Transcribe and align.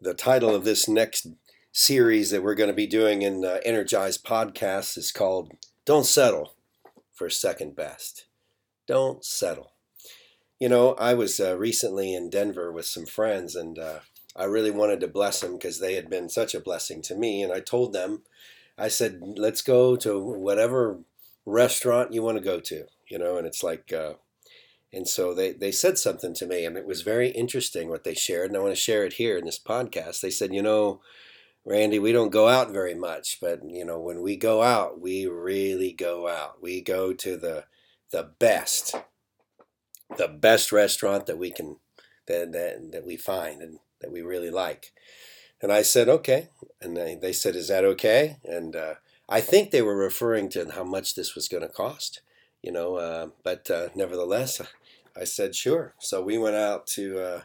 the 0.00 0.14
title 0.14 0.54
of 0.54 0.64
this 0.64 0.88
next 0.88 1.26
series 1.72 2.30
that 2.30 2.42
we're 2.42 2.54
going 2.54 2.70
to 2.70 2.74
be 2.74 2.86
doing 2.86 3.22
in 3.22 3.44
uh, 3.44 3.58
Energized 3.64 4.24
Podcasts 4.24 4.96
is 4.96 5.12
called 5.12 5.52
Don't 5.84 6.06
Settle 6.06 6.54
for 7.12 7.28
Second 7.28 7.76
Best. 7.76 8.24
Don't 8.86 9.24
settle. 9.24 9.72
You 10.58 10.68
know, 10.68 10.94
I 10.94 11.14
was 11.14 11.38
uh, 11.38 11.56
recently 11.58 12.14
in 12.14 12.30
Denver 12.30 12.72
with 12.72 12.86
some 12.86 13.06
friends 13.06 13.54
and 13.54 13.78
uh, 13.78 14.00
I 14.34 14.44
really 14.44 14.70
wanted 14.70 15.00
to 15.00 15.08
bless 15.08 15.40
them 15.40 15.52
because 15.52 15.80
they 15.80 15.94
had 15.94 16.08
been 16.08 16.28
such 16.28 16.54
a 16.54 16.60
blessing 16.60 17.02
to 17.02 17.14
me. 17.14 17.42
And 17.42 17.52
I 17.52 17.60
told 17.60 17.92
them, 17.92 18.22
I 18.78 18.88
said, 18.88 19.20
let's 19.22 19.62
go 19.62 19.96
to 19.96 20.18
whatever 20.18 21.00
restaurant 21.44 22.12
you 22.12 22.22
want 22.22 22.38
to 22.38 22.44
go 22.44 22.58
to, 22.60 22.86
you 23.08 23.18
know, 23.18 23.36
and 23.36 23.46
it's 23.46 23.62
like, 23.62 23.92
uh, 23.92 24.14
and 24.92 25.08
so 25.08 25.34
they, 25.34 25.52
they 25.52 25.72
said 25.72 25.98
something 25.98 26.34
to 26.34 26.46
me, 26.46 26.64
and 26.64 26.76
it 26.76 26.86
was 26.86 27.02
very 27.02 27.28
interesting 27.30 27.88
what 27.88 28.04
they 28.04 28.14
shared, 28.14 28.50
and 28.50 28.56
I 28.56 28.60
want 28.60 28.72
to 28.72 28.80
share 28.80 29.04
it 29.04 29.14
here 29.14 29.36
in 29.36 29.44
this 29.44 29.58
podcast. 29.58 30.20
They 30.20 30.30
said, 30.30 30.52
you 30.52 30.62
know, 30.62 31.00
Randy, 31.64 31.98
we 31.98 32.12
don't 32.12 32.30
go 32.30 32.48
out 32.48 32.70
very 32.72 32.94
much, 32.94 33.38
but 33.40 33.60
you 33.64 33.84
know, 33.84 34.00
when 34.00 34.22
we 34.22 34.36
go 34.36 34.62
out, 34.62 35.00
we 35.00 35.26
really 35.26 35.92
go 35.92 36.26
out. 36.26 36.62
We 36.62 36.80
go 36.80 37.12
to 37.12 37.36
the 37.36 37.64
the 38.10 38.30
best, 38.38 38.96
the 40.16 40.28
best 40.28 40.72
restaurant 40.72 41.26
that 41.26 41.38
we 41.38 41.50
can 41.50 41.76
that 42.26 42.52
that, 42.52 42.92
that 42.92 43.06
we 43.06 43.16
find 43.16 43.62
and 43.62 43.78
that 44.00 44.10
we 44.10 44.22
really 44.22 44.50
like. 44.50 44.92
And 45.62 45.70
I 45.70 45.82
said, 45.82 46.08
okay. 46.08 46.48
And 46.80 46.96
they, 46.96 47.14
they 47.14 47.32
said, 47.32 47.54
is 47.54 47.68
that 47.68 47.84
okay? 47.84 48.38
And 48.44 48.74
uh, 48.74 48.94
I 49.28 49.40
think 49.40 49.70
they 49.70 49.82
were 49.82 49.96
referring 49.96 50.48
to 50.50 50.70
how 50.70 50.84
much 50.84 51.14
this 51.14 51.34
was 51.34 51.48
going 51.48 51.62
to 51.62 51.68
cost, 51.68 52.22
you 52.62 52.72
know. 52.72 52.96
Uh, 52.96 53.28
but 53.44 53.70
uh, 53.70 53.88
nevertheless, 53.94 54.62
I 55.20 55.24
said, 55.24 55.54
sure. 55.54 55.94
So 55.98 56.22
we 56.22 56.38
went 56.38 56.56
out 56.56 56.86
to 56.88 57.20
uh, 57.20 57.42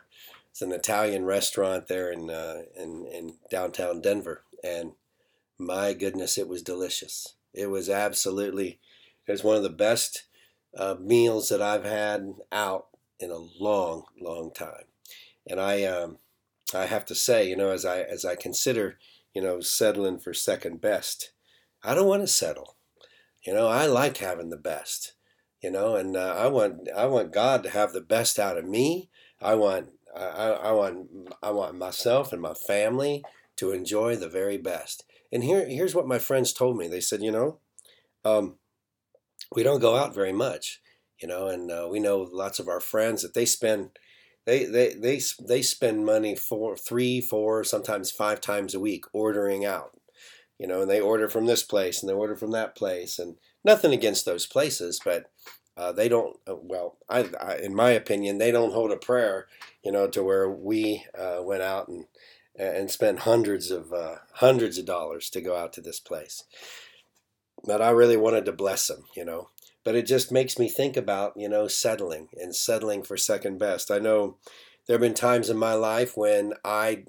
it's 0.49 0.61
an 0.61 0.71
Italian 0.71 1.25
restaurant 1.25 1.87
there 1.87 2.09
in, 2.09 2.29
uh, 2.29 2.61
in, 2.77 3.05
in 3.07 3.33
downtown 3.51 3.99
Denver. 3.99 4.43
And 4.63 4.93
my 5.57 5.91
goodness, 5.91 6.37
it 6.37 6.47
was 6.47 6.61
delicious. 6.61 7.35
It 7.53 7.67
was 7.67 7.89
absolutely, 7.89 8.79
it 9.27 9.31
was 9.33 9.43
one 9.43 9.57
of 9.57 9.63
the 9.63 9.69
best 9.69 10.23
uh, 10.77 10.95
meals 10.97 11.49
that 11.49 11.61
I've 11.61 11.83
had 11.83 12.35
out 12.53 12.87
in 13.19 13.31
a 13.31 13.47
long, 13.59 14.05
long 14.17 14.51
time. 14.53 14.85
And 15.45 15.59
I, 15.59 15.83
um, 15.83 16.19
I 16.73 16.85
have 16.85 17.03
to 17.07 17.15
say, 17.15 17.49
you 17.49 17.57
know, 17.57 17.71
as 17.71 17.85
I 17.85 18.03
as 18.03 18.23
I 18.23 18.35
consider, 18.35 18.97
you 19.33 19.41
know, 19.41 19.59
settling 19.59 20.19
for 20.19 20.33
second 20.33 20.79
best, 20.79 21.31
I 21.83 21.93
don't 21.93 22.07
want 22.07 22.23
to 22.23 22.27
settle. 22.27 22.75
You 23.45 23.53
know, 23.53 23.67
I 23.67 23.87
like 23.87 24.17
having 24.17 24.51
the 24.51 24.57
best. 24.57 25.14
You 25.65 25.71
know, 25.71 25.95
and 25.95 26.15
uh, 26.15 26.35
I 26.37 26.45
want 26.45 26.87
I 26.95 27.07
want 27.07 27.33
God 27.33 27.63
to 27.63 27.71
have 27.71 27.91
the 27.91 27.99
best 27.99 28.37
out 28.37 28.55
of 28.55 28.65
me. 28.65 29.09
I 29.41 29.55
want 29.55 29.89
I, 30.15 30.51
I 30.51 30.71
want 30.73 31.07
I 31.41 31.49
want 31.49 31.75
myself 31.79 32.31
and 32.31 32.39
my 32.39 32.53
family 32.53 33.23
to 33.55 33.71
enjoy 33.71 34.15
the 34.15 34.29
very 34.29 34.57
best. 34.57 35.05
And 35.31 35.43
here 35.43 35.67
here's 35.67 35.95
what 35.95 36.07
my 36.07 36.19
friends 36.19 36.53
told 36.53 36.77
me. 36.77 36.87
They 36.87 36.99
said, 36.99 37.23
you 37.23 37.31
know, 37.31 37.57
um, 38.23 38.57
we 39.55 39.63
don't 39.63 39.79
go 39.79 39.95
out 39.95 40.13
very 40.13 40.31
much. 40.31 40.81
You 41.19 41.27
know, 41.27 41.47
and 41.47 41.71
uh, 41.71 41.87
we 41.89 41.99
know 41.99 42.29
lots 42.31 42.59
of 42.59 42.67
our 42.67 42.79
friends 42.79 43.23
that 43.23 43.33
they 43.33 43.45
spend 43.45 43.89
they 44.45 44.65
they 44.65 44.93
they 44.93 45.19
they 45.47 45.63
spend 45.63 46.05
money 46.05 46.35
for 46.35 46.77
three, 46.77 47.21
four, 47.21 47.63
sometimes 47.63 48.11
five 48.11 48.39
times 48.39 48.75
a 48.75 48.79
week 48.79 49.05
ordering 49.13 49.65
out. 49.65 49.99
You 50.59 50.67
know, 50.67 50.81
and 50.83 50.91
they 50.91 51.01
order 51.01 51.27
from 51.27 51.47
this 51.47 51.63
place 51.63 52.03
and 52.03 52.09
they 52.09 52.13
order 52.13 52.35
from 52.35 52.51
that 52.51 52.75
place, 52.75 53.17
and 53.17 53.37
nothing 53.65 53.93
against 53.93 54.25
those 54.25 54.45
places, 54.45 55.01
but 55.03 55.25
uh, 55.75 55.91
they 55.91 56.07
don't. 56.07 56.37
Uh, 56.47 56.55
well, 56.61 56.97
I, 57.09 57.29
I, 57.41 57.57
in 57.57 57.75
my 57.75 57.91
opinion, 57.91 58.37
they 58.37 58.51
don't 58.51 58.73
hold 58.73 58.91
a 58.91 58.97
prayer. 58.97 59.47
You 59.83 59.91
know, 59.91 60.07
to 60.07 60.23
where 60.23 60.49
we 60.49 61.05
uh, 61.17 61.39
went 61.41 61.63
out 61.63 61.87
and 61.87 62.05
and 62.57 62.89
spent 62.89 63.19
hundreds 63.19 63.71
of 63.71 63.91
uh, 63.91 64.15
hundreds 64.35 64.77
of 64.77 64.85
dollars 64.85 65.29
to 65.31 65.41
go 65.41 65.57
out 65.57 65.73
to 65.73 65.81
this 65.81 65.99
place. 65.99 66.43
But 67.65 67.81
I 67.81 67.89
really 67.89 68.17
wanted 68.17 68.45
to 68.45 68.53
bless 68.53 68.87
them. 68.87 69.03
You 69.15 69.25
know, 69.25 69.49
but 69.85 69.95
it 69.95 70.05
just 70.05 70.31
makes 70.31 70.59
me 70.59 70.67
think 70.67 70.97
about 70.97 71.37
you 71.37 71.47
know 71.47 71.69
settling 71.69 72.27
and 72.41 72.53
settling 72.53 73.03
for 73.03 73.15
second 73.15 73.57
best 73.57 73.89
i 73.89 73.99
know 73.99 74.35
there 74.85 74.95
have 74.95 75.01
been 75.01 75.13
times 75.13 75.49
in 75.49 75.57
my 75.57 75.73
life 75.73 76.17
when 76.17 76.53
i 76.65 77.05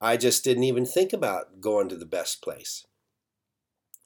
i 0.00 0.16
just 0.16 0.42
didn't 0.42 0.64
even 0.64 0.86
think 0.86 1.12
about 1.12 1.60
going 1.60 1.90
to 1.90 1.96
the 1.96 2.06
best 2.06 2.40
place 2.40 2.86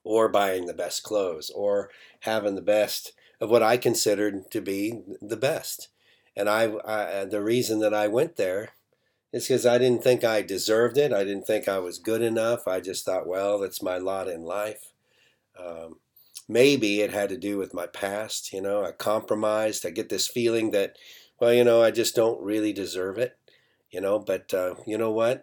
or 0.04 0.28
buying 0.28 0.66
the 0.66 0.74
best 0.74 1.02
clothes 1.02 1.50
or 1.50 1.90
having 2.20 2.54
the 2.54 2.62
best 2.62 3.12
of 3.40 3.50
what 3.50 3.62
i 3.62 3.76
considered 3.76 4.50
to 4.50 4.60
be 4.60 5.00
the 5.20 5.36
best 5.36 5.88
and 6.36 6.48
i, 6.48 6.64
I 6.86 7.24
the 7.24 7.42
reason 7.42 7.80
that 7.80 7.94
i 7.94 8.08
went 8.08 8.36
there 8.36 8.70
is 9.32 9.46
because 9.48 9.66
i 9.66 9.78
didn't 9.78 10.04
think 10.04 10.24
i 10.24 10.42
deserved 10.42 10.98
it 10.98 11.12
i 11.12 11.24
didn't 11.24 11.46
think 11.46 11.68
i 11.68 11.78
was 11.78 11.98
good 11.98 12.22
enough 12.22 12.68
i 12.68 12.80
just 12.80 13.04
thought 13.04 13.26
well 13.28 13.58
that's 13.58 13.82
my 13.82 13.98
lot 13.98 14.28
in 14.28 14.42
life 14.42 14.92
um, 15.58 15.98
maybe 16.48 17.00
it 17.00 17.12
had 17.12 17.28
to 17.30 17.36
do 17.36 17.58
with 17.58 17.74
my 17.74 17.86
past. 17.86 18.52
You 18.52 18.62
know, 18.62 18.84
I 18.84 18.92
compromised. 18.92 19.86
I 19.86 19.90
get 19.90 20.08
this 20.08 20.28
feeling 20.28 20.70
that, 20.72 20.96
well, 21.40 21.52
you 21.52 21.64
know, 21.64 21.82
I 21.82 21.90
just 21.90 22.14
don't 22.14 22.40
really 22.42 22.72
deserve 22.72 23.18
it. 23.18 23.36
You 23.90 24.00
know, 24.00 24.18
but 24.18 24.54
uh, 24.54 24.76
you 24.86 24.96
know 24.98 25.10
what? 25.10 25.42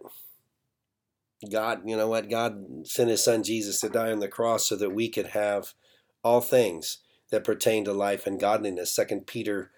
God, 1.51 1.81
you 1.85 1.95
know 1.95 2.07
what? 2.07 2.29
God 2.29 2.87
sent 2.87 3.09
His 3.09 3.23
Son 3.23 3.43
Jesus 3.43 3.79
to 3.81 3.89
die 3.89 4.11
on 4.11 4.19
the 4.19 4.27
cross 4.27 4.67
so 4.67 4.75
that 4.75 4.93
we 4.93 5.07
could 5.09 5.27
have 5.27 5.73
all 6.23 6.41
things 6.41 6.99
that 7.29 7.43
pertain 7.43 7.85
to 7.85 7.93
life 7.93 8.25
and 8.25 8.39
godliness. 8.39 8.91
Second 8.91 9.27
Peter, 9.27 9.71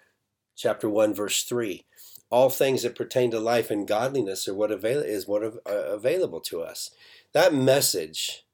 chapter 0.56 0.88
one, 0.88 1.12
verse 1.14 1.42
three. 1.42 1.84
All 2.30 2.48
things 2.48 2.82
that 2.82 2.94
pertain 2.94 3.30
to 3.32 3.40
life 3.40 3.70
and 3.70 3.88
godliness 3.88 4.46
are 4.46 4.54
what 4.54 4.70
avail- 4.70 5.00
is 5.00 5.26
what 5.26 5.42
uh, 5.42 5.50
available 5.66 6.40
to 6.42 6.62
us. 6.62 6.90
That 7.32 7.52
message 7.52 8.44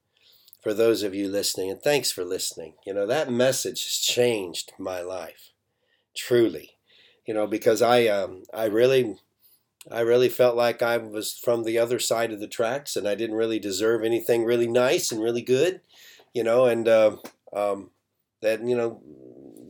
for 0.63 0.75
those 0.75 1.05
of 1.05 1.15
you 1.15 1.29
listening, 1.29 1.71
and 1.71 1.81
thanks 1.81 2.11
for 2.11 2.25
listening. 2.25 2.75
You 2.85 2.95
know, 2.95 3.07
that 3.07 3.31
message 3.31 3.85
has 3.85 3.99
changed 3.99 4.73
my 4.79 5.01
life, 5.01 5.53
truly. 6.17 6.73
You 7.25 7.35
know, 7.35 7.47
because 7.47 7.83
I, 7.83 8.07
um, 8.07 8.43
I 8.53 8.65
really, 8.65 9.17
I 9.91 10.01
really 10.01 10.29
felt 10.29 10.57
like 10.57 10.83
I 10.83 10.97
was 10.97 11.39
from 11.39 11.63
the 11.63 11.79
other 11.79 11.99
side 11.99 12.33
of 12.33 12.41
the 12.41 12.49
tracks, 12.49 12.97
and 12.97 13.07
I 13.07 13.15
didn't 13.15 13.37
really 13.37 13.59
deserve 13.59 14.03
anything 14.03 14.45
really 14.45 14.67
nice 14.67 15.13
and 15.13 15.23
really 15.23 15.43
good. 15.43 15.81
You 16.35 16.45
know, 16.45 16.67
and 16.67 16.89
uh, 16.89 17.17
um, 17.53 17.91
that 18.43 18.67
you 18.67 18.77
know, 18.77 19.01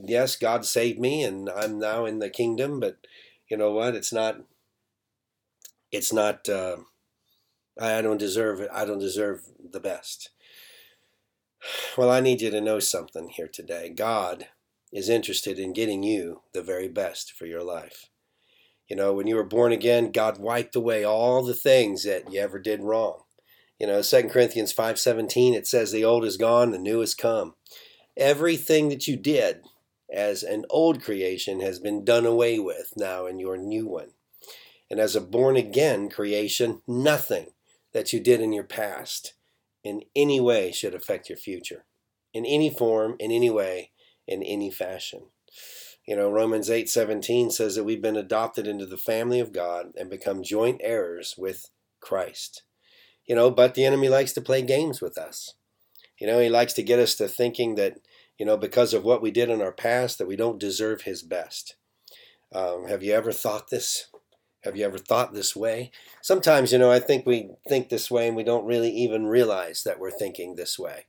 yes, 0.04 0.37
God 0.37 0.65
saved 0.65 0.99
me, 0.99 1.22
and 1.22 1.50
I'm 1.50 1.78
now 1.78 2.06
in 2.06 2.19
the 2.19 2.31
kingdom. 2.31 2.81
But 2.81 2.97
you 3.49 3.56
know 3.56 3.72
what? 3.72 3.94
It's 3.94 4.12
not. 4.12 4.41
It's 5.93 6.12
not. 6.12 6.48
Uh, 6.48 6.77
I 7.78 8.00
don't 8.00 8.19
deserve 8.19 8.60
it. 8.60 8.71
I 8.72 8.84
don't 8.87 8.98
deserve 8.98 9.43
the 9.71 9.81
best. 9.81 10.31
Well, 11.97 12.10
I 12.10 12.21
need 12.21 12.41
you 12.41 12.50
to 12.50 12.60
know 12.60 12.78
something 12.78 13.28
here 13.28 13.48
today. 13.48 13.91
God 13.91 14.48
is 14.93 15.09
interested 15.09 15.59
in 15.59 15.72
getting 15.72 16.03
you 16.03 16.43
the 16.53 16.62
very 16.62 16.88
best 16.88 17.33
for 17.33 17.44
your 17.44 17.62
life. 17.62 18.09
You 18.88 18.97
know, 18.97 19.12
when 19.12 19.26
you 19.26 19.36
were 19.36 19.44
born 19.44 19.72
again, 19.72 20.12
God 20.12 20.38
wiped 20.38 20.76
away 20.76 21.04
all 21.04 21.42
the 21.42 21.54
things 21.54 22.04
that 22.04 22.32
you 22.32 22.41
ever 22.41 22.58
did 22.58 22.82
wrong. 22.82 23.22
You 23.80 23.86
know, 23.86 24.00
2 24.00 24.28
Corinthians 24.28 24.72
5:17 24.72 25.54
it 25.54 25.66
says 25.66 25.92
the 25.92 26.04
old 26.04 26.24
is 26.24 26.36
gone, 26.36 26.70
the 26.70 26.78
new 26.78 27.00
has 27.00 27.14
come. 27.14 27.56
Everything 28.16 28.88
that 28.88 29.06
you 29.06 29.16
did 29.16 29.62
as 30.10 30.42
an 30.42 30.64
old 30.70 31.02
creation 31.02 31.60
has 31.60 31.78
been 31.78 32.04
done 32.04 32.24
away 32.24 32.58
with 32.58 32.92
now 32.97 33.26
in 33.26 33.38
your 33.38 33.56
new 33.56 33.86
one. 33.86 34.12
And 34.91 35.00
as 35.00 35.16
a 35.16 35.20
born 35.20 35.56
again 35.56 36.08
creation, 36.08 36.82
nothing 36.86 37.48
that 37.92 38.12
you 38.12 38.20
did 38.20 38.41
in 38.41 38.53
your 38.53 38.64
past 38.64 39.34
in 39.82 40.03
any 40.14 40.41
way 40.41 40.72
should 40.72 40.94
affect 40.94 41.28
your 41.28 41.38
future, 41.38 41.84
in 42.32 42.47
any 42.47 42.70
form, 42.70 43.16
in 43.18 43.30
any 43.30 43.50
way, 43.50 43.91
in 44.26 44.42
any 44.42 44.70
fashion. 44.70 45.22
You 46.06 46.15
know, 46.15 46.31
Romans 46.31 46.71
8:17 46.71 47.50
says 47.50 47.75
that 47.75 47.84
we've 47.84 48.00
been 48.00 48.17
adopted 48.17 48.67
into 48.67 48.87
the 48.87 48.97
family 48.97 49.41
of 49.41 49.53
God 49.53 49.93
and 49.97 50.09
become 50.09 50.43
joint 50.43 50.81
heirs 50.83 51.34
with 51.37 51.71
Christ. 52.00 52.63
You 53.27 53.34
know, 53.34 53.51
but 53.51 53.75
the 53.75 53.84
enemy 53.84 54.09
likes 54.09 54.33
to 54.34 54.41
play 54.41 54.63
games 54.63 55.01
with 55.01 55.19
us. 55.19 55.54
You 56.19 56.28
know, 56.28 56.39
he 56.39 56.48
likes 56.48 56.72
to 56.75 56.83
get 56.83 57.01
us 57.01 57.16
to 57.16 57.27
thinking 57.27 57.75
that, 57.75 57.98
you 58.39 58.47
know, 58.47 58.57
because 58.57 58.95
of 58.95 59.04
what 59.04 59.21
we 59.21 59.33
did 59.33 59.51
in 59.51 59.60
our 59.60 59.72
past, 59.72 60.19
that 60.19 60.28
we 60.28 60.36
don't 60.36 60.60
deserve 60.60 61.03
his 61.03 61.22
best. 61.22 61.75
Um, 62.54 62.86
have 62.86 63.03
you 63.03 63.13
ever 63.13 63.33
thought 63.33 63.71
this? 63.71 64.07
Have 64.63 64.77
you 64.77 64.84
ever 64.84 64.98
thought 64.98 65.34
this 65.34 65.54
way? 65.54 65.91
Sometimes, 66.22 66.72
you 66.72 66.78
know, 66.78 66.91
I 66.91 67.01
think 67.01 67.27
we 67.27 67.51
think 67.69 67.89
this 67.89 68.10
way 68.10 68.28
and 68.28 68.36
we 68.36 68.45
don't 68.45 68.65
really 68.65 68.91
even 68.91 69.27
realize 69.27 69.83
that 69.83 69.98
we're 69.98 70.10
thinking 70.10 70.54
this 70.54 70.78
way. 70.78 71.07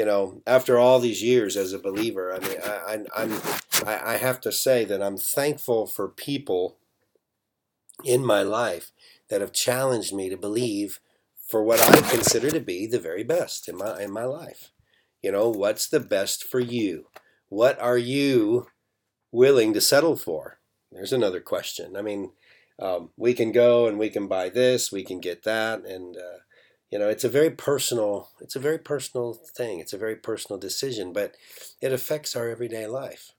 You 0.00 0.06
know, 0.06 0.40
after 0.46 0.78
all 0.78 0.98
these 0.98 1.22
years 1.22 1.58
as 1.58 1.74
a 1.74 1.78
believer, 1.78 2.32
I 2.32 2.38
mean, 2.38 2.56
I, 2.64 3.04
I'm, 3.14 3.34
I, 3.86 4.14
I 4.14 4.16
have 4.16 4.40
to 4.40 4.50
say 4.50 4.86
that 4.86 5.02
I'm 5.02 5.18
thankful 5.18 5.86
for 5.86 6.08
people 6.08 6.78
in 8.02 8.24
my 8.24 8.40
life 8.40 8.92
that 9.28 9.42
have 9.42 9.52
challenged 9.52 10.14
me 10.14 10.30
to 10.30 10.38
believe 10.38 11.00
for 11.46 11.62
what 11.62 11.82
I 11.82 12.00
consider 12.08 12.50
to 12.50 12.60
be 12.60 12.86
the 12.86 12.98
very 12.98 13.22
best 13.22 13.68
in 13.68 13.76
my 13.76 14.00
in 14.00 14.10
my 14.10 14.24
life. 14.24 14.70
You 15.22 15.32
know, 15.32 15.50
what's 15.50 15.86
the 15.86 16.00
best 16.00 16.44
for 16.44 16.60
you? 16.60 17.08
What 17.50 17.78
are 17.78 17.98
you 17.98 18.68
willing 19.30 19.74
to 19.74 19.82
settle 19.82 20.16
for? 20.16 20.60
There's 20.90 21.12
another 21.12 21.40
question. 21.40 21.94
I 21.94 22.00
mean, 22.00 22.32
um, 22.78 23.10
we 23.18 23.34
can 23.34 23.52
go 23.52 23.86
and 23.86 23.98
we 23.98 24.08
can 24.08 24.28
buy 24.28 24.48
this, 24.48 24.90
we 24.90 25.04
can 25.04 25.20
get 25.20 25.42
that, 25.42 25.84
and 25.84 26.16
uh, 26.16 26.38
you 26.90 26.98
know, 26.98 27.08
it's 27.08 27.24
a 27.24 27.28
very 27.28 27.50
personal. 27.50 28.30
It's 28.40 28.56
a 28.56 28.60
very 28.60 28.78
personal 28.78 29.34
thing. 29.34 29.78
It's 29.78 29.92
a 29.92 29.98
very 29.98 30.16
personal 30.16 30.58
decision, 30.58 31.12
but 31.12 31.36
it 31.80 31.92
affects 31.92 32.34
our 32.34 32.48
everyday 32.48 32.86
life. 32.86 33.32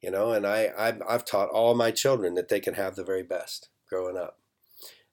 You 0.00 0.10
know, 0.10 0.32
and 0.32 0.46
I 0.46 0.70
I've, 0.78 1.02
I've 1.08 1.24
taught 1.24 1.50
all 1.50 1.74
my 1.74 1.90
children 1.90 2.34
that 2.34 2.48
they 2.48 2.60
can 2.60 2.74
have 2.74 2.94
the 2.94 3.04
very 3.04 3.22
best 3.22 3.68
growing 3.88 4.16
up. 4.16 4.38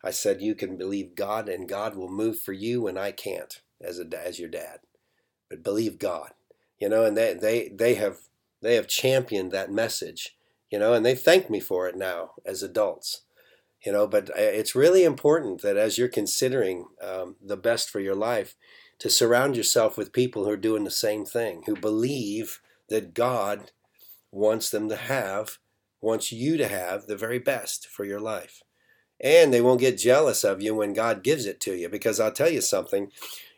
I 0.04 0.12
said 0.12 0.42
you 0.42 0.56
can 0.56 0.78
believe 0.78 1.16
God, 1.16 1.50
and 1.50 1.68
God 1.68 1.96
will 1.96 2.10
move 2.10 2.40
for 2.40 2.54
you 2.54 2.84
when 2.84 2.98
I 2.98 3.12
can't 3.12 3.60
as 3.82 4.00
a 4.00 4.06
as 4.26 4.40
your 4.40 4.50
dad, 4.50 4.80
but 5.50 5.64
believe 5.64 5.98
God. 6.00 6.32
You 6.80 6.90
know, 6.90 7.04
and 7.04 7.18
they 7.18 7.34
they 7.34 7.70
they 7.70 7.96
have 7.96 8.20
they 8.62 8.76
have 8.76 8.88
championed 8.88 9.52
that 9.52 9.72
message. 9.72 10.36
You 10.70 10.78
know, 10.78 10.94
and 10.94 11.04
they 11.04 11.16
thank 11.16 11.50
me 11.50 11.60
for 11.60 11.88
it 11.88 11.98
now 11.98 12.34
as 12.46 12.62
adults 12.62 13.22
you 13.86 13.92
know 13.92 14.08
but 14.08 14.30
uh, 14.32 14.34
it's 14.38 14.76
really 14.76 15.04
important 15.04 15.62
that 15.62 15.78
as 15.78 15.98
you're 15.98 16.08
considering 16.08 16.86
um, 17.02 17.36
the 17.42 17.58
best 17.58 17.90
for 17.90 18.00
your 18.00 18.16
life 18.16 18.56
to 19.00 19.10
surround 19.10 19.56
yourself 19.56 19.98
with 19.98 20.12
people 20.12 20.44
who 20.44 20.52
are 20.52 20.58
doing 20.58 20.84
the 20.84 20.92
same 20.92 21.26
thing 21.26 21.64
who 21.66 21.76
believe 21.76 22.62
that 22.90 23.14
god 23.14 23.72
wants 24.32 24.70
them 24.70 24.90
to 24.90 24.96
have 24.96 25.58
wants 26.02 26.32
you 26.32 26.58
to 26.58 26.68
have 26.68 27.08
the 27.08 27.18
very 27.18 27.40
best 27.40 27.88
for 27.88 28.06
your 28.06 28.20
life. 28.20 28.64
And 29.22 29.54
they 29.54 29.62
won't 29.62 29.82
get 29.82 29.98
jealous 29.98 30.44
of 30.44 30.62
you 30.62 30.76
when 30.76 30.94
god 30.94 31.24
gives 31.24 31.46
it 31.46 31.60
to 31.62 31.76
you 31.76 31.90
because 31.90 32.20
i'll 32.20 32.32
tell 32.32 32.50
you 32.50 32.62
something 32.62 33.12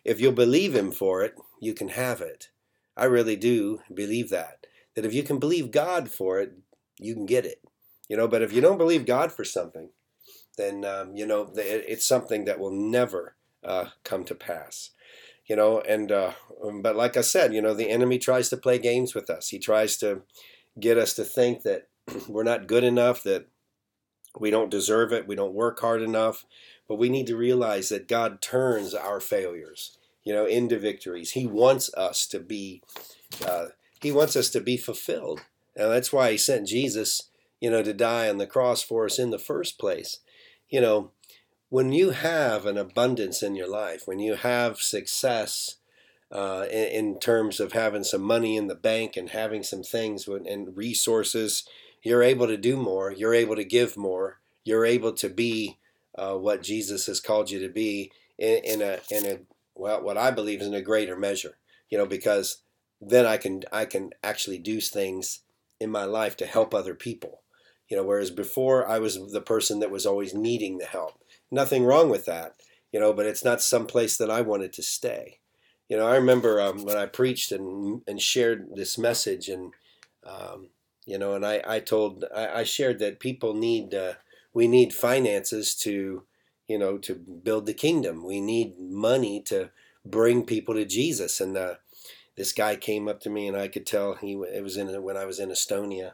if 0.04 0.20
you'll 0.20 0.32
believe 0.32 0.76
him 0.76 0.92
for 0.92 1.22
it 1.22 1.36
you 1.60 1.74
can 1.76 1.90
have 1.90 2.22
it. 2.22 2.50
I 2.98 3.06
really 3.06 3.36
do 3.36 3.82
believe 3.94 4.30
that 4.30 4.66
that 4.96 5.06
if 5.06 5.14
you 5.14 5.24
can 5.24 5.40
believe 5.40 5.72
god 5.72 6.10
for 6.10 6.40
it 6.40 6.54
you 7.00 7.14
can 7.14 7.28
get 7.28 7.46
it 7.46 7.62
you 8.10 8.18
know 8.18 8.28
but 8.28 8.42
if 8.42 8.52
you 8.52 8.62
don't 8.62 8.80
believe 8.80 9.06
god 9.06 9.32
for 9.32 9.44
something 9.44 9.90
then 10.62 10.86
um, 10.86 11.16
you 11.16 11.26
know 11.26 11.52
it's 11.56 12.06
something 12.06 12.46
that 12.46 12.60
will 12.60 12.72
never 12.72 13.36
uh, 13.64 13.86
come 14.04 14.24
to 14.26 14.36
pass. 14.36 14.92
You 15.48 15.56
know, 15.56 15.82
and 15.82 16.12
uh, 16.12 16.32
um, 16.64 16.82
but 16.82 16.96
like 16.96 17.18
I 17.18 17.22
said, 17.22 17.54
you 17.54 17.62
know, 17.62 17.74
the 17.74 17.90
enemy 17.90 18.20
tries 18.20 18.50
to 18.50 18.58
play 18.58 18.80
games 18.80 19.14
with 19.14 19.30
us. 19.30 19.50
He 19.50 19.60
tries 19.60 19.98
to 19.98 20.22
get 20.80 20.98
us 20.98 21.14
to 21.16 21.24
think 21.24 21.64
that 21.64 21.88
we're 22.30 22.44
not 22.44 22.68
good 22.68 22.84
enough, 22.84 23.24
that 23.24 23.48
we 24.40 24.50
don't 24.50 24.72
deserve 24.72 25.12
it, 25.12 25.28
we 25.28 25.36
don't 25.36 25.54
work 25.54 25.80
hard 25.80 26.02
enough. 26.02 26.46
But 26.88 27.00
we 27.00 27.10
need 27.10 27.28
to 27.28 27.38
realize 27.38 27.90
that 27.90 28.08
God 28.08 28.42
turns 28.42 28.94
our 28.94 29.20
failures, 29.20 29.98
you 30.24 30.34
know, 30.34 30.46
into 30.46 30.78
victories. 30.78 31.32
He 31.32 31.48
wants 31.48 31.94
us 31.94 32.28
to 32.28 32.40
be, 32.40 32.82
uh, 33.46 33.68
He 34.02 34.12
wants 34.12 34.36
us 34.36 34.50
to 34.52 34.62
be 34.62 34.78
fulfilled, 34.78 35.42
and 35.76 35.92
that's 35.92 36.14
why 36.14 36.32
He 36.32 36.38
sent 36.38 36.68
Jesus, 36.68 37.30
you 37.60 37.70
know, 37.70 37.82
to 37.82 37.94
die 37.94 38.30
on 38.30 38.38
the 38.38 38.48
cross 38.48 38.82
for 38.82 39.06
us 39.06 39.20
in 39.20 39.32
the 39.32 39.40
first 39.40 39.80
place 39.80 40.20
you 40.72 40.82
know, 40.82 41.12
when 41.70 41.92
you 41.92 42.10
have 42.10 42.66
an 42.66 42.78
abundance 42.78 43.44
in 43.44 43.56
your 43.56 43.70
life, 43.70 44.04
when 44.06 44.20
you 44.20 44.36
have 44.36 44.82
success 44.82 45.76
uh, 46.32 46.66
in, 46.72 46.88
in, 46.88 47.20
terms 47.20 47.60
of 47.60 47.74
having 47.74 48.04
some 48.04 48.22
money 48.22 48.56
in 48.56 48.68
the 48.68 48.76
bank 48.76 49.16
and 49.16 49.30
having 49.30 49.64
some 49.64 49.84
things 49.84 50.28
and 50.28 50.76
resources, 50.76 51.68
you're 52.02 52.24
able 52.24 52.48
to 52.48 52.58
do 52.58 52.78
more. 52.78 53.12
You're 53.12 53.34
able 53.34 53.58
to 53.58 53.66
give 53.66 53.98
more. 53.98 54.40
You're 54.64 54.86
able 54.86 55.12
to 55.14 55.30
be 55.30 55.78
uh, 56.18 56.36
what 56.36 56.64
Jesus 56.64 57.06
has 57.08 57.20
called 57.20 57.52
you 57.52 57.60
to 57.60 57.70
be 57.70 58.12
in, 58.38 58.62
in 58.64 58.82
a 58.82 59.00
in 59.10 59.26
a 59.26 59.40
well, 59.76 60.02
what 60.02 60.18
I 60.18 60.32
believe 60.32 60.62
is 60.62 60.68
in 60.68 60.74
a 60.74 60.82
greater 60.82 61.18
measure. 61.18 61.58
You 61.90 61.98
know, 61.98 62.06
because 62.06 62.64
then 63.02 63.26
I 63.26 63.38
can 63.38 63.64
I 63.72 63.86
can 63.86 64.12
actually 64.24 64.58
do 64.58 64.80
things 64.80 65.42
in 65.80 65.90
my 65.90 66.06
life 66.06 66.38
to 66.38 66.46
help 66.46 66.74
other 66.74 66.96
people. 66.96 67.42
You 67.92 67.98
know, 67.98 68.04
whereas 68.04 68.32
before 68.32 68.88
I 68.88 69.00
was 69.00 69.34
the 69.34 69.42
person 69.42 69.80
that 69.80 69.92
was 69.92 70.06
always 70.06 70.34
needing 70.34 70.78
the 70.78 70.86
help. 70.86 71.22
Nothing 71.52 71.84
wrong 71.84 72.10
with 72.10 72.24
that, 72.24 72.56
you 72.94 73.02
know, 73.02 73.12
but 73.12 73.26
it's 73.26 73.44
not 73.44 73.62
some 73.62 73.86
place 73.86 74.16
that 74.16 74.32
I 74.32 74.40
wanted 74.40 74.72
to 74.74 74.82
stay. 74.82 75.40
You 75.90 75.98
know, 75.98 76.08
I 76.08 76.16
remember 76.16 76.62
um, 76.62 76.86
when 76.86 76.96
I 76.96 77.06
preached 77.06 77.52
and 77.52 78.02
and 78.08 78.22
shared 78.22 78.70
this 78.74 78.98
message, 78.98 79.50
and 79.50 79.74
um, 80.26 80.70
you 81.06 81.18
know, 81.18 81.34
and 81.34 81.46
I 81.46 81.62
I 81.68 81.80
told 81.82 82.24
I, 82.34 82.62
I 82.62 82.64
shared 82.64 83.00
that 83.00 83.20
people 83.20 83.54
need 83.54 83.94
uh, 83.94 84.14
we 84.54 84.70
need 84.70 84.94
finances 84.94 85.76
to 85.80 86.24
you 86.70 86.80
know 86.80 86.98
to 87.00 87.14
build 87.14 87.66
the 87.66 87.74
kingdom. 87.74 88.24
We 88.26 88.40
need 88.40 88.80
money 88.80 89.42
to 89.48 89.70
bring 90.06 90.46
people 90.46 90.76
to 90.76 90.86
Jesus, 90.86 91.42
and 91.42 91.58
uh, 91.58 91.76
this 92.38 92.54
guy 92.54 92.78
came 92.78 93.10
up 93.10 93.20
to 93.20 93.30
me, 93.30 93.50
and 93.50 93.58
I 93.58 93.68
could 93.68 93.86
tell 93.86 94.14
he 94.14 94.32
it 94.32 94.64
was 94.64 94.78
in 94.78 94.88
when 95.04 95.18
I 95.18 95.26
was 95.26 95.40
in 95.40 95.50
Estonia 95.50 96.14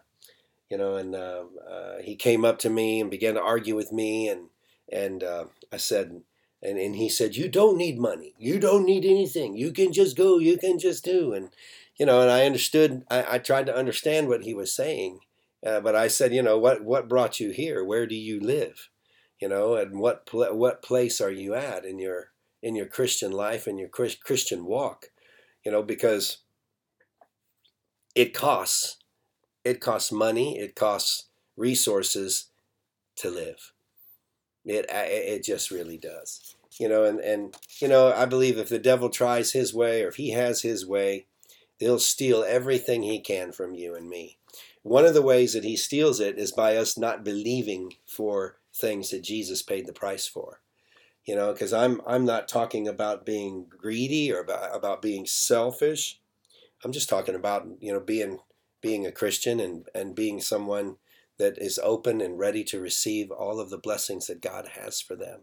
you 0.69 0.77
know, 0.77 0.95
and 0.95 1.15
uh, 1.15 1.43
uh, 1.69 1.97
he 2.01 2.15
came 2.15 2.43
up 2.45 2.59
to 2.59 2.69
me 2.69 2.99
and 2.99 3.09
began 3.11 3.35
to 3.35 3.41
argue 3.41 3.75
with 3.75 3.91
me, 3.91 4.27
and 4.27 4.49
and 4.91 5.23
uh, 5.23 5.45
I 5.71 5.77
said, 5.77 6.21
and 6.61 6.77
and 6.77 6.95
he 6.95 7.09
said, 7.09 7.35
you 7.35 7.49
don't 7.49 7.77
need 7.77 7.99
money, 7.99 8.33
you 8.37 8.59
don't 8.59 8.85
need 8.85 9.05
anything, 9.05 9.55
you 9.55 9.71
can 9.71 9.93
just 9.93 10.17
go, 10.17 10.37
you 10.39 10.57
can 10.57 10.79
just 10.79 11.03
do, 11.05 11.33
and 11.33 11.49
you 11.97 12.05
know, 12.05 12.21
and 12.21 12.29
I 12.29 12.45
understood, 12.45 13.03
I, 13.09 13.35
I 13.35 13.37
tried 13.39 13.65
to 13.67 13.75
understand 13.75 14.27
what 14.27 14.43
he 14.43 14.53
was 14.53 14.73
saying, 14.73 15.19
uh, 15.65 15.79
but 15.79 15.95
I 15.95 16.07
said, 16.07 16.33
you 16.33 16.43
know, 16.43 16.57
what 16.57 16.83
what 16.83 17.09
brought 17.09 17.39
you 17.39 17.51
here? 17.51 17.83
Where 17.83 18.05
do 18.05 18.15
you 18.15 18.39
live? 18.39 18.89
You 19.39 19.49
know, 19.49 19.75
and 19.75 19.99
what 19.99 20.25
pl- 20.25 20.55
what 20.55 20.81
place 20.81 21.21
are 21.21 21.31
you 21.31 21.53
at 21.55 21.85
in 21.85 21.99
your 21.99 22.31
in 22.61 22.75
your 22.75 22.87
Christian 22.87 23.31
life 23.31 23.67
and 23.67 23.79
your 23.79 23.89
Christian 23.89 24.65
walk? 24.65 25.07
You 25.63 25.71
know, 25.71 25.83
because 25.83 26.39
it 28.15 28.33
costs 28.33 28.96
it 29.67 29.81
costs 29.81 30.11
money, 30.11 30.57
it 30.57 30.75
costs 30.75 31.25
resources 31.57 32.47
to 33.17 33.29
live. 33.29 33.73
It 34.65 34.85
it 34.89 35.43
just 35.43 35.71
really 35.71 35.97
does. 35.97 36.55
You 36.79 36.87
know, 36.87 37.03
and 37.03 37.19
and 37.19 37.55
you 37.79 37.87
know, 37.87 38.13
I 38.13 38.25
believe 38.25 38.57
if 38.57 38.69
the 38.69 38.79
devil 38.79 39.09
tries 39.09 39.51
his 39.51 39.73
way 39.73 40.03
or 40.03 40.09
if 40.09 40.15
he 40.15 40.31
has 40.31 40.61
his 40.61 40.85
way, 40.85 41.25
he'll 41.79 41.99
steal 41.99 42.43
everything 42.43 43.03
he 43.03 43.19
can 43.19 43.51
from 43.51 43.73
you 43.73 43.95
and 43.95 44.09
me. 44.09 44.37
One 44.83 45.05
of 45.05 45.13
the 45.13 45.21
ways 45.21 45.53
that 45.53 45.63
he 45.63 45.75
steals 45.75 46.19
it 46.19 46.37
is 46.37 46.51
by 46.51 46.77
us 46.77 46.97
not 46.97 47.25
believing 47.25 47.93
for 48.05 48.57
things 48.73 49.09
that 49.09 49.23
Jesus 49.23 49.61
paid 49.61 49.85
the 49.85 49.93
price 49.93 50.27
for. 50.27 50.61
You 51.25 51.35
know, 51.35 51.51
because 51.51 51.73
I'm 51.73 52.01
I'm 52.07 52.23
not 52.23 52.47
talking 52.47 52.87
about 52.87 53.25
being 53.25 53.65
greedy 53.69 54.31
or 54.31 54.39
about, 54.39 54.73
about 54.73 55.01
being 55.01 55.25
selfish. 55.25 56.19
I'm 56.85 56.91
just 56.91 57.09
talking 57.09 57.35
about 57.35 57.67
you 57.81 57.91
know 57.91 57.99
being 57.99 58.39
being 58.81 59.05
a 59.05 59.11
Christian 59.11 59.59
and, 59.59 59.85
and 59.93 60.15
being 60.15 60.41
someone 60.41 60.97
that 61.37 61.57
is 61.57 61.79
open 61.83 62.21
and 62.21 62.39
ready 62.39 62.63
to 62.65 62.79
receive 62.79 63.31
all 63.31 63.59
of 63.59 63.69
the 63.69 63.77
blessings 63.77 64.27
that 64.27 64.41
God 64.41 64.69
has 64.79 65.01
for 65.01 65.15
them. 65.15 65.41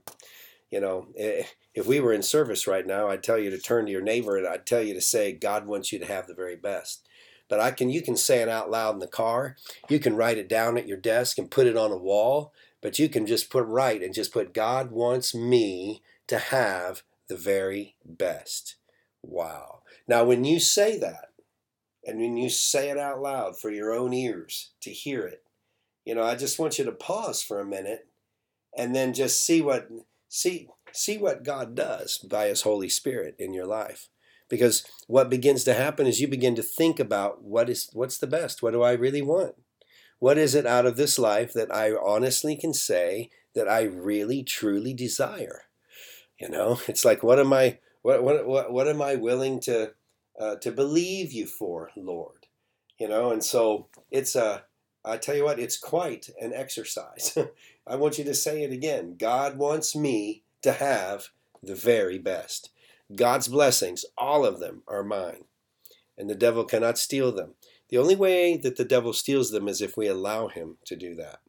You 0.71 0.81
know, 0.81 1.07
if 1.15 1.87
we 1.87 2.01
were 2.01 2.13
in 2.13 2.23
service 2.23 2.67
right 2.67 2.87
now, 2.87 3.09
I'd 3.09 3.23
tell 3.23 3.39
you 3.39 3.51
to 3.51 3.59
turn 3.59 3.87
to 3.87 3.93
your 3.93 4.03
neighbor 4.03 4.37
and 4.37 4.47
I'd 4.47 4.67
tell 4.67 4.83
you 4.83 4.95
to 4.95 5.01
say, 5.01 5.33
God 5.33 5.67
wants 5.67 5.93
you 5.93 5.99
to 6.01 6.07
have 6.07 6.27
the 6.27 6.35
very 6.35 6.57
best. 6.57 7.07
But 7.49 7.61
I 7.61 7.71
can, 7.71 7.91
you 7.91 8.03
can 8.03 8.17
say 8.17 8.39
it 8.39 8.49
out 8.49 8.71
loud 8.71 8.95
in 8.95 9.01
the 9.01 9.07
car. 9.07 9.57
You 9.89 10.01
can 10.01 10.17
write 10.17 10.39
it 10.39 10.49
down 10.49 10.77
at 10.77 10.89
your 10.89 10.97
desk 10.97 11.39
and 11.39 11.51
put 11.51 11.67
it 11.67 11.77
on 11.77 11.93
a 11.93 11.97
wall. 11.97 12.53
But 12.81 12.99
you 12.99 13.09
can 13.09 13.27
just 13.27 13.51
put 13.51 13.65
right 13.67 14.03
and 14.03 14.13
just 14.13 14.33
put, 14.33 14.53
God 14.53 14.91
wants 14.91 15.35
me 15.35 16.03
to 16.27 16.39
have 16.39 17.03
the 17.29 17.37
very 17.37 17.95
best. 18.05 18.77
Wow. 19.23 19.83
Now, 20.09 20.25
when 20.25 20.45
you 20.45 20.59
say 20.59 20.99
that, 20.99 21.31
and 22.07 22.19
when 22.19 22.37
you 22.37 22.51
say 22.51 22.91
it 22.91 22.99
out 22.99 23.21
loud 23.21 23.59
for 23.59 23.71
your 23.71 23.93
own 23.93 24.13
ears 24.13 24.71
to 24.83 24.91
hear 24.91 25.27
it, 25.27 25.43
you 26.05 26.15
know, 26.15 26.23
I 26.23 26.35
just 26.35 26.59
want 26.59 26.79
you 26.79 26.85
to 26.85 26.93
pause 26.93 27.43
for 27.43 27.61
a 27.61 27.67
minute 27.67 28.07
and 28.77 28.95
then 28.95 29.15
just 29.15 29.45
see 29.45 29.61
what 29.61 29.89
see 30.29 30.69
see 30.93 31.19
what 31.19 31.45
God 31.45 31.75
does 31.75 32.19
by 32.19 32.47
his 32.49 32.63
Holy 32.63 32.89
Spirit 32.89 33.37
in 33.39 33.53
your 33.53 33.67
life. 33.67 34.09
Because 34.49 34.85
what 35.07 35.31
begins 35.31 35.65
to 35.65 35.75
happen 35.75 36.07
is 36.07 36.21
you 36.21 36.29
begin 36.29 36.55
to 36.57 36.63
think 36.63 37.01
about 37.01 37.43
what 37.43 37.71
is 37.71 37.89
what's 37.93 38.19
the 38.19 38.27
best? 38.27 38.63
What 38.63 38.73
do 38.73 38.83
I 38.83 38.93
really 38.93 39.23
want? 39.23 39.55
What 40.19 40.39
is 40.39 40.55
it 40.55 40.67
out 40.67 40.87
of 40.87 40.97
this 40.97 41.19
life 41.19 41.53
that 41.55 41.75
I 41.75 41.93
honestly 41.93 42.57
can 42.57 42.75
say 42.75 43.31
that 43.55 43.69
I 43.69 43.83
really 43.83 44.43
truly 44.43 44.95
desire? 44.95 45.63
You 46.39 46.49
know, 46.51 46.81
it's 46.89 47.05
like 47.05 47.23
what 47.23 47.39
am 47.39 47.53
I 47.53 47.79
what 48.03 48.23
what 48.23 48.47
what, 48.47 48.73
what 48.73 48.89
am 48.89 49.01
I 49.01 49.17
willing 49.17 49.61
to 49.61 49.93
uh, 50.39 50.57
to 50.57 50.73
believe 50.73 51.33
you 51.33 51.47
for, 51.47 51.91
Lord. 51.97 52.47
You 52.99 53.09
know, 53.09 53.31
and 53.31 53.43
so 53.43 53.89
it's 54.11 54.37
a, 54.37 54.65
I 55.05 55.17
tell 55.17 55.37
you 55.37 55.45
what, 55.45 55.59
it's 55.59 55.77
quite 55.77 56.31
an 56.41 56.53
exercise. 56.53 57.37
I 57.87 57.97
want 57.97 58.19
you 58.19 58.25
to 58.25 58.35
say 58.35 58.63
it 58.63 58.73
again. 58.73 59.17
God 59.19 59.59
wants 59.59 59.97
me 59.97 60.43
to 60.63 60.73
have 60.73 61.29
the 61.63 61.75
very 61.75 62.19
best. 62.19 62.71
God's 63.15 63.49
blessings, 63.49 64.05
all 64.17 64.47
of 64.47 64.61
them 64.61 64.83
are 64.89 65.05
mine, 65.05 65.45
and 66.17 66.31
the 66.31 66.35
devil 66.35 66.65
cannot 66.65 66.99
steal 66.99 67.33
them. 67.33 67.55
The 67.91 67.99
only 67.99 68.17
way 68.17 68.57
that 68.57 68.77
the 68.77 68.85
devil 68.85 69.13
steals 69.13 69.51
them 69.51 69.69
is 69.69 69.83
if 69.83 69.97
we 69.97 70.07
allow 70.07 70.49
him 70.49 70.79
to 70.87 70.97
do 70.97 71.15
that. 71.17 71.41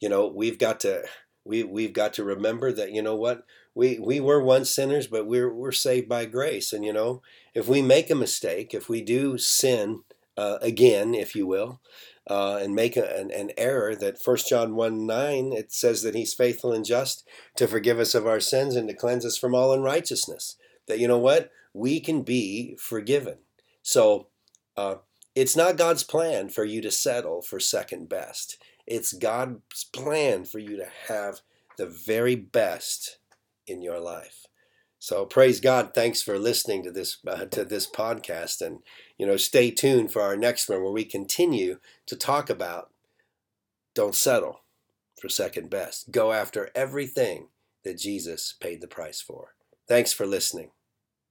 You 0.00 0.08
know, 0.08 0.26
we've 0.28 0.58
got 0.58 0.80
to 0.80 1.04
we 1.44 1.62
we've 1.62 1.92
got 1.92 2.14
to 2.14 2.24
remember 2.24 2.72
that 2.72 2.92
you 2.92 3.02
know 3.02 3.16
what 3.16 3.44
we 3.78 3.96
we 4.00 4.18
were 4.18 4.42
once 4.42 4.70
sinners, 4.70 5.06
but 5.06 5.28
we're 5.28 5.54
we're 5.54 5.70
saved 5.70 6.08
by 6.08 6.24
grace. 6.24 6.72
And 6.72 6.84
you 6.84 6.92
know, 6.92 7.22
if 7.54 7.68
we 7.68 7.80
make 7.80 8.10
a 8.10 8.16
mistake, 8.16 8.74
if 8.74 8.88
we 8.88 9.00
do 9.00 9.38
sin 9.38 10.02
uh, 10.36 10.58
again, 10.60 11.14
if 11.14 11.36
you 11.36 11.46
will, 11.46 11.80
uh, 12.28 12.58
and 12.60 12.74
make 12.74 12.96
a, 12.96 13.16
an, 13.16 13.30
an 13.30 13.52
error 13.56 13.94
that 13.94 14.18
1 14.22 14.36
John 14.48 14.74
1 14.74 15.06
9, 15.06 15.52
it 15.52 15.70
says 15.70 16.02
that 16.02 16.16
he's 16.16 16.34
faithful 16.34 16.72
and 16.72 16.84
just 16.84 17.24
to 17.54 17.68
forgive 17.68 18.00
us 18.00 18.16
of 18.16 18.26
our 18.26 18.40
sins 18.40 18.74
and 18.74 18.88
to 18.88 18.94
cleanse 18.94 19.24
us 19.24 19.38
from 19.38 19.54
all 19.54 19.72
unrighteousness. 19.72 20.56
That, 20.88 20.98
you 20.98 21.06
know 21.06 21.18
what? 21.18 21.52
We 21.72 22.00
can 22.00 22.22
be 22.22 22.76
forgiven. 22.80 23.38
So 23.82 24.26
uh, 24.76 24.96
it's 25.36 25.54
not 25.54 25.76
God's 25.76 26.02
plan 26.02 26.48
for 26.48 26.64
you 26.64 26.82
to 26.82 26.90
settle 26.90 27.42
for 27.42 27.60
second 27.60 28.08
best. 28.08 28.58
It's 28.88 29.12
God's 29.12 29.84
plan 29.92 30.46
for 30.46 30.58
you 30.58 30.76
to 30.78 30.88
have 31.06 31.42
the 31.76 31.86
very 31.86 32.34
best 32.34 33.18
in 33.68 33.82
your 33.82 34.00
life. 34.00 34.46
So 34.98 35.24
praise 35.24 35.60
God. 35.60 35.92
Thanks 35.94 36.22
for 36.22 36.38
listening 36.38 36.82
to 36.82 36.90
this 36.90 37.18
uh, 37.26 37.44
to 37.46 37.64
this 37.64 37.88
podcast, 37.88 38.60
and 38.60 38.80
you 39.16 39.26
know, 39.26 39.36
stay 39.36 39.70
tuned 39.70 40.12
for 40.12 40.22
our 40.22 40.36
next 40.36 40.68
one 40.68 40.82
where 40.82 40.92
we 40.92 41.04
continue 41.04 41.78
to 42.06 42.16
talk 42.16 42.50
about 42.50 42.90
don't 43.94 44.14
settle 44.14 44.60
for 45.20 45.28
second 45.28 45.70
best. 45.70 46.10
Go 46.10 46.32
after 46.32 46.70
everything 46.74 47.48
that 47.84 47.98
Jesus 47.98 48.54
paid 48.60 48.80
the 48.80 48.88
price 48.88 49.20
for. 49.20 49.54
Thanks 49.86 50.12
for 50.12 50.26
listening. 50.26 50.70